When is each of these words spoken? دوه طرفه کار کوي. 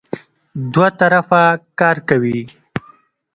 دوه 0.73 0.89
طرفه 0.99 1.41
کار 1.79 1.97
کوي. 2.09 2.39